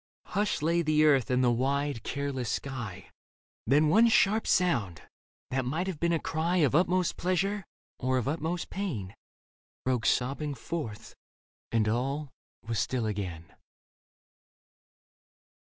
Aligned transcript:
Hushed 0.33 0.63
lay 0.63 0.81
the 0.81 1.05
earth 1.05 1.29
and 1.29 1.43
the 1.43 1.51
wide, 1.51 2.01
careless 2.01 2.49
sky. 2.49 3.11
Then 3.67 3.87
one 3.87 4.07
sharp 4.07 4.47
sound, 4.47 5.03
that 5.51 5.63
might 5.63 5.85
have 5.85 5.99
been 5.99 6.11
a 6.11 6.17
cry 6.17 6.57
Of 6.57 6.73
utmost 6.73 7.17
pleasure 7.17 7.63
or 7.99 8.17
of 8.17 8.27
utmost 8.27 8.71
pain. 8.71 9.13
Broke 9.85 10.07
sobbing 10.07 10.55
forth, 10.55 11.13
and 11.71 11.87
all 11.87 12.31
was 12.63 12.79
still 12.79 13.05
again. 13.05 13.53